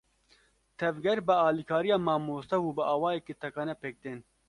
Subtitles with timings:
[0.79, 4.19] Tevger bi alîkariya mamoste û bi awayekî tekane, pêk tên.